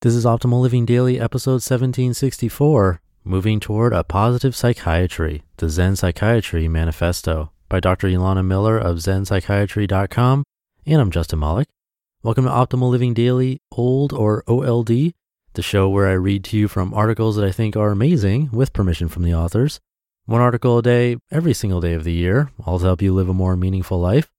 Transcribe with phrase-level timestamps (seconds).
[0.00, 6.68] This is Optimal Living Daily, episode 1764 Moving Toward a Positive Psychiatry, the Zen Psychiatry
[6.68, 8.06] Manifesto by Dr.
[8.06, 10.44] Elana Miller of ZenPsychiatry.com.
[10.86, 11.66] And I'm Justin Malik.
[12.22, 15.14] Welcome to Optimal Living Daily, Old or OLD,
[15.54, 18.72] the show where I read to you from articles that I think are amazing with
[18.72, 19.80] permission from the authors.
[20.26, 23.28] One article a day, every single day of the year, all to help you live
[23.28, 24.30] a more meaningful life.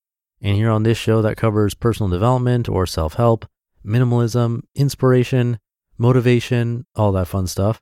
[0.41, 3.45] And here on this show that covers personal development or self help
[3.85, 5.59] minimalism, inspiration,
[5.97, 7.81] motivation, all that fun stuff.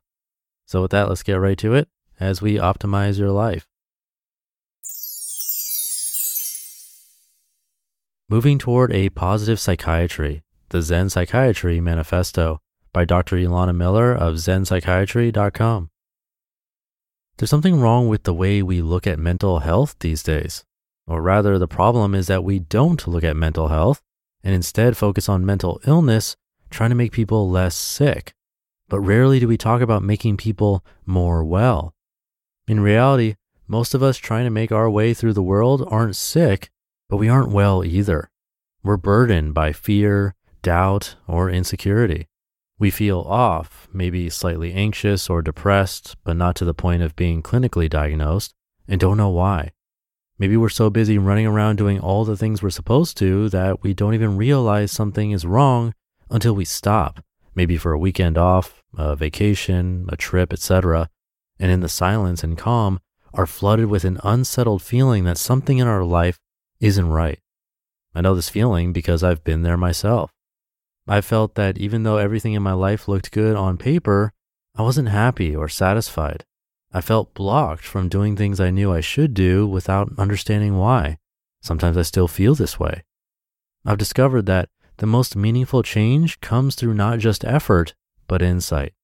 [0.66, 1.88] So, with that, let's get right to it
[2.20, 3.66] as we optimize your life.
[8.28, 12.60] Moving Toward a Positive Psychiatry, the Zen Psychiatry Manifesto
[12.92, 13.36] by Dr.
[13.36, 15.90] Elana Miller of ZenPsychiatry.com.
[17.38, 20.64] There's something wrong with the way we look at mental health these days.
[21.06, 24.02] Or rather, the problem is that we don't look at mental health
[24.42, 26.36] and instead focus on mental illness,
[26.70, 28.32] trying to make people less sick.
[28.88, 31.94] But rarely do we talk about making people more well.
[32.66, 33.34] In reality,
[33.66, 36.70] most of us trying to make our way through the world aren't sick,
[37.08, 38.30] but we aren't well either.
[38.82, 42.28] We're burdened by fear, doubt, or insecurity.
[42.78, 47.42] We feel off, maybe slightly anxious or depressed, but not to the point of being
[47.42, 48.54] clinically diagnosed,
[48.86, 49.72] and don't know why.
[50.38, 53.92] Maybe we're so busy running around doing all the things we're supposed to that we
[53.92, 55.94] don't even realize something is wrong
[56.30, 61.10] until we stop, maybe for a weekend off, a vacation, a trip, etc.
[61.58, 63.00] And in the silence and calm,
[63.34, 66.38] are flooded with an unsettled feeling that something in our life
[66.80, 67.40] isn't right.
[68.14, 70.32] I know this feeling because I've been there myself.
[71.06, 74.32] I felt that even though everything in my life looked good on paper,
[74.76, 76.44] I wasn't happy or satisfied.
[76.92, 81.18] I felt blocked from doing things I knew I should do without understanding why.
[81.60, 83.04] Sometimes I still feel this way.
[83.84, 87.94] I've discovered that the most meaningful change comes through not just effort,
[88.26, 88.94] but insight.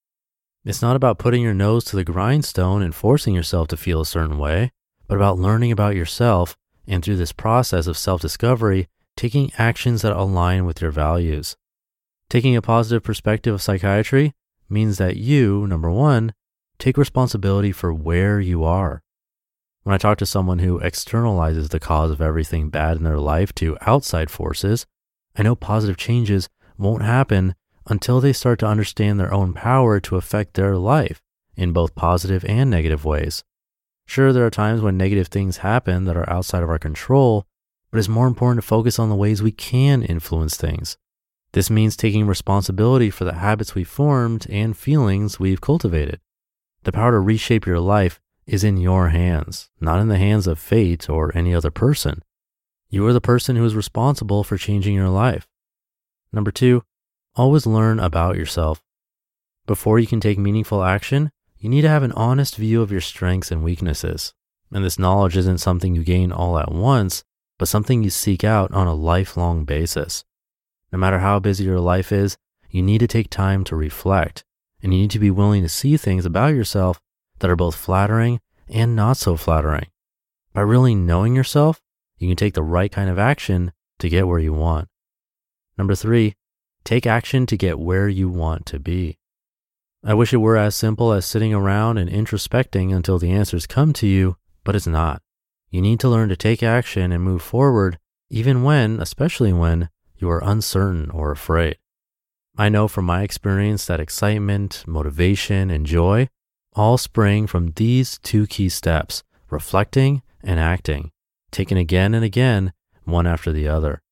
[0.64, 4.06] It's not about putting your nose to the grindstone and forcing yourself to feel a
[4.06, 4.72] certain way,
[5.06, 6.56] but about learning about yourself
[6.86, 11.56] and through this process of self discovery, taking actions that align with your values.
[12.30, 14.32] Taking a positive perspective of psychiatry
[14.68, 16.32] means that you, number one,
[16.78, 19.02] take responsibility for where you are.
[19.82, 23.54] When I talk to someone who externalizes the cause of everything bad in their life
[23.56, 24.86] to outside forces,
[25.36, 26.48] I know positive changes
[26.78, 27.54] won't happen
[27.86, 31.20] until they start to understand their own power to affect their life
[31.56, 33.44] in both positive and negative ways.
[34.06, 37.46] Sure, there are times when negative things happen that are outside of our control,
[37.90, 40.96] but it's more important to focus on the ways we can influence things.
[41.52, 46.20] This means taking responsibility for the habits we formed and feelings we've cultivated.
[46.84, 50.58] The power to reshape your life is in your hands, not in the hands of
[50.58, 52.22] fate or any other person.
[52.90, 55.48] You are the person who is responsible for changing your life.
[56.30, 56.82] Number two,
[57.34, 58.82] always learn about yourself.
[59.66, 63.00] Before you can take meaningful action, you need to have an honest view of your
[63.00, 64.34] strengths and weaknesses.
[64.70, 67.24] And this knowledge isn't something you gain all at once,
[67.58, 70.24] but something you seek out on a lifelong basis.
[70.92, 72.36] No matter how busy your life is,
[72.68, 74.44] you need to take time to reflect
[74.84, 77.00] and you need to be willing to see things about yourself
[77.38, 79.86] that are both flattering and not so flattering.
[80.52, 81.80] By really knowing yourself,
[82.18, 84.88] you can take the right kind of action to get where you want.
[85.78, 86.34] Number three,
[86.84, 89.18] take action to get where you want to be.
[90.04, 93.94] I wish it were as simple as sitting around and introspecting until the answers come
[93.94, 95.22] to you, but it's not.
[95.70, 100.28] You need to learn to take action and move forward, even when, especially when, you
[100.28, 101.78] are uncertain or afraid.
[102.56, 106.28] I know from my experience that excitement, motivation, and joy
[106.74, 111.10] all spring from these two key steps reflecting and acting,
[111.50, 112.72] taken again and again,
[113.04, 114.02] one after the other.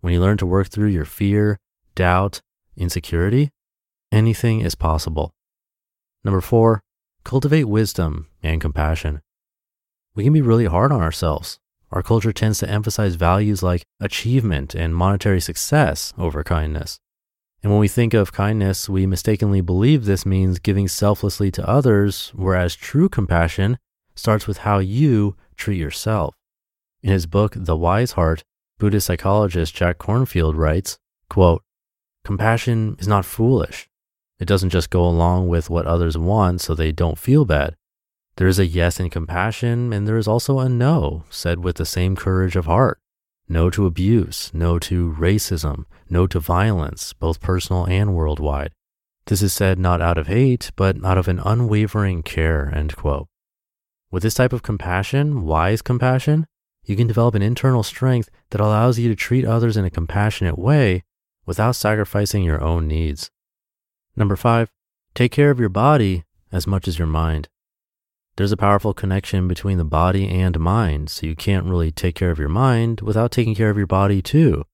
[0.00, 1.58] When you learn to work through your fear,
[1.94, 2.40] doubt,
[2.76, 3.50] insecurity,
[4.10, 5.32] anything is possible.
[6.24, 6.82] Number four,
[7.24, 9.22] cultivate wisdom and compassion.
[10.14, 11.58] We can be really hard on ourselves.
[11.90, 16.98] Our culture tends to emphasize values like achievement and monetary success over kindness.
[17.62, 22.32] And when we think of kindness, we mistakenly believe this means giving selflessly to others,
[22.34, 23.78] whereas true compassion
[24.16, 26.34] starts with how you treat yourself.
[27.02, 28.42] In his book, The Wise Heart,
[28.78, 30.98] Buddhist psychologist Jack Kornfield writes,
[31.30, 31.62] quote,
[32.24, 33.88] Compassion is not foolish.
[34.40, 37.76] It doesn't just go along with what others want so they don't feel bad.
[38.36, 41.86] There is a yes in compassion, and there is also a no, said with the
[41.86, 42.98] same courage of heart.
[43.52, 48.72] No to abuse, no to racism, no to violence, both personal and worldwide.
[49.26, 52.72] This is said not out of hate, but out of an unwavering care.
[54.10, 56.46] With this type of compassion, wise compassion,
[56.86, 60.58] you can develop an internal strength that allows you to treat others in a compassionate
[60.58, 61.04] way
[61.44, 63.30] without sacrificing your own needs.
[64.16, 64.70] Number five,
[65.14, 67.50] take care of your body as much as your mind.
[68.36, 72.30] There's a powerful connection between the body and mind, so you can't really take care
[72.30, 74.64] of your mind without taking care of your body too.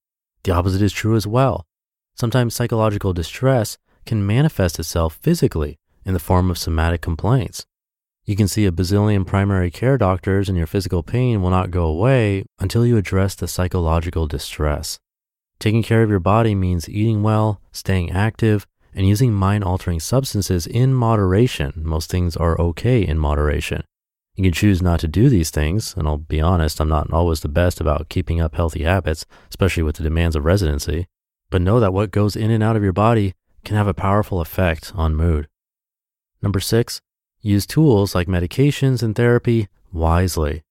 [0.44, 1.66] The opposite is true as well.
[2.14, 3.76] Sometimes psychological distress
[4.06, 7.66] can manifest itself physically in the form of somatic complaints.
[8.25, 11.84] You can see a bazillion primary care doctors and your physical pain will not go
[11.87, 15.00] away until you address the psychological distress.
[15.58, 20.67] Taking care of your body means eating well, staying active, and using mind altering substances
[20.67, 21.73] in moderation.
[21.76, 23.85] Most things are okay in moderation.
[24.35, 27.40] You can choose not to do these things, and I'll be honest, I'm not always
[27.40, 31.08] the best about keeping up healthy habits, especially with the demands of residency.
[31.50, 34.40] But know that what goes in and out of your body can have a powerful
[34.40, 35.49] effect on mood.
[36.40, 37.00] Number six,
[37.40, 40.62] use tools like medications and therapy wisely.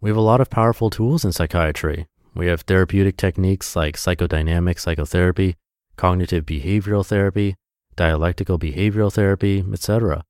[0.00, 2.06] We have a lot of powerful tools in psychiatry.
[2.34, 5.56] We have therapeutic techniques like psychodynamic psychotherapy,
[6.00, 7.54] cognitive behavioral therapy,
[7.94, 10.24] dialectical behavioral therapy, etc.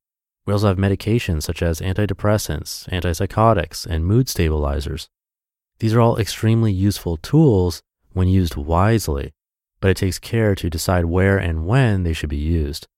[0.45, 5.09] We also have medications such as antidepressants, antipsychotics, and mood stabilizers.
[5.79, 7.83] These are all extremely useful tools
[8.13, 9.31] when used wisely,
[9.81, 12.89] but it takes care to decide where and when they should be used.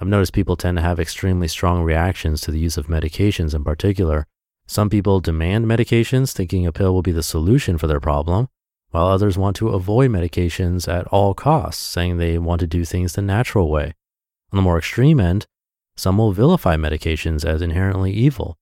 [0.00, 3.64] I've noticed people tend to have extremely strong reactions to the use of medications in
[3.64, 4.28] particular.
[4.68, 8.46] Some people demand medications thinking a pill will be the solution for their problem,
[8.92, 13.14] while others want to avoid medications at all costs, saying they want to do things
[13.14, 13.94] the natural way.
[14.52, 15.46] On the more extreme end,
[15.96, 18.56] some will vilify medications as inherently evil.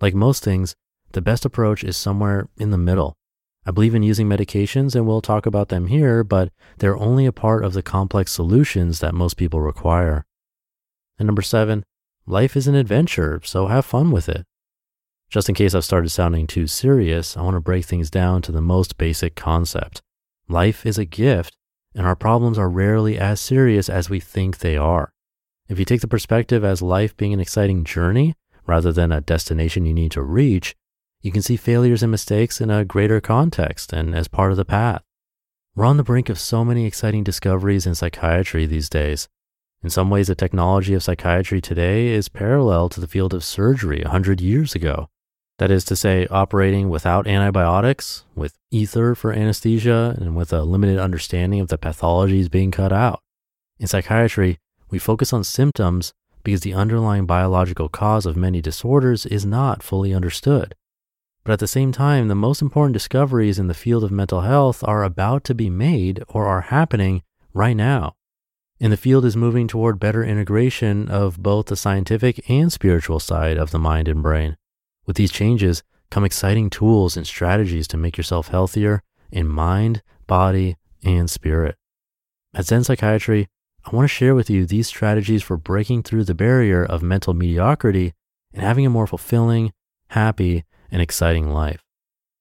[0.00, 0.74] Like most things,
[1.12, 3.16] the best approach is somewhere in the middle.
[3.64, 7.32] I believe in using medications and we'll talk about them here, but they're only a
[7.32, 10.24] part of the complex solutions that most people require.
[11.18, 11.84] And number seven,
[12.26, 14.46] life is an adventure, so have fun with it.
[15.28, 18.52] Just in case I've started sounding too serious, I want to break things down to
[18.52, 20.00] the most basic concept.
[20.48, 21.56] Life is a gift,
[21.94, 25.10] and our problems are rarely as serious as we think they are.
[25.68, 28.34] If you take the perspective as life being an exciting journey
[28.66, 30.76] rather than a destination you need to reach,
[31.22, 34.64] you can see failures and mistakes in a greater context and as part of the
[34.64, 35.02] path.
[35.74, 39.28] We're on the brink of so many exciting discoveries in psychiatry these days.
[39.82, 44.02] In some ways, the technology of psychiatry today is parallel to the field of surgery
[44.02, 45.08] 100 years ago.
[45.58, 50.98] That is to say, operating without antibiotics, with ether for anesthesia, and with a limited
[50.98, 53.22] understanding of the pathologies being cut out.
[53.78, 54.58] In psychiatry,
[54.90, 56.12] we focus on symptoms
[56.44, 60.74] because the underlying biological cause of many disorders is not fully understood.
[61.42, 64.84] But at the same time, the most important discoveries in the field of mental health
[64.84, 67.22] are about to be made or are happening
[67.54, 68.14] right now.
[68.78, 73.56] And the field is moving toward better integration of both the scientific and spiritual side
[73.56, 74.56] of the mind and brain.
[75.06, 80.76] With these changes come exciting tools and strategies to make yourself healthier in mind, body,
[81.04, 81.76] and spirit.
[82.54, 83.48] At Zen Psychiatry,
[83.84, 87.34] I want to share with you these strategies for breaking through the barrier of mental
[87.34, 88.14] mediocrity
[88.52, 89.72] and having a more fulfilling,
[90.08, 91.82] happy, and exciting life.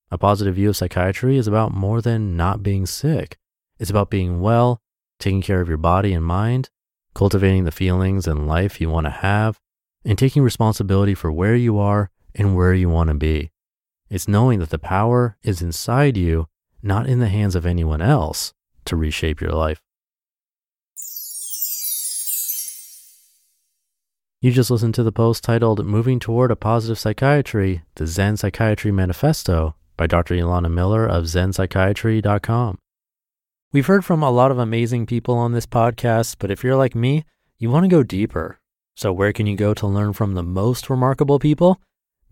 [0.10, 3.38] A positive view of psychiatry is about more than not being sick.
[3.80, 4.82] It's about being well,
[5.20, 6.70] taking care of your body and mind,
[7.14, 9.60] cultivating the feelings and life you want to have,
[10.04, 13.52] and taking responsibility for where you are and where you want to be.
[14.10, 16.48] It's knowing that the power is inside you,
[16.84, 18.54] not in the hands of anyone else
[18.86, 19.82] to reshape your life.
[24.42, 28.92] You just listened to the post titled Moving Toward a Positive Psychiatry, the Zen Psychiatry
[28.92, 30.36] Manifesto by Dr.
[30.36, 32.78] Elana Miller of ZenPsychiatry.com.
[33.72, 36.94] We've heard from a lot of amazing people on this podcast, but if you're like
[36.94, 37.26] me,
[37.58, 38.60] you want to go deeper.
[38.96, 41.82] So, where can you go to learn from the most remarkable people?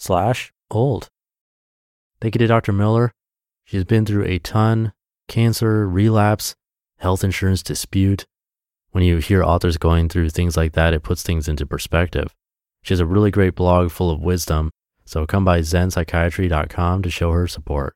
[0.00, 1.08] slash old.
[2.20, 2.72] Thank you to Dr.
[2.72, 3.12] Miller.
[3.64, 4.92] She's been through a ton
[5.28, 6.56] cancer, relapse,
[6.98, 8.26] health insurance dispute,
[8.92, 12.34] when you hear authors going through things like that, it puts things into perspective.
[12.82, 14.70] She has a really great blog full of wisdom,
[15.04, 17.94] so come by zenpsychiatry.com to show her support.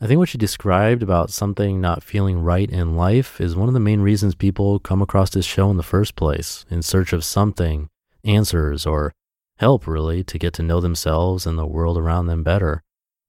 [0.00, 3.74] I think what she described about something not feeling right in life is one of
[3.74, 7.24] the main reasons people come across this show in the first place, in search of
[7.24, 7.88] something,
[8.24, 9.12] answers, or
[9.56, 12.82] help really to get to know themselves and the world around them better.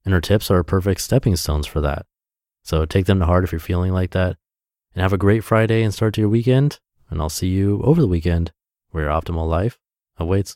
[0.06, 2.06] And her tips are perfect stepping stones for that.
[2.64, 4.38] So take them to heart if you're feeling like that.
[4.94, 6.80] And have a great Friday and start to your weekend.
[7.10, 8.52] And I'll see you over the weekend
[8.92, 9.80] where your optimal life
[10.18, 10.56] awaits.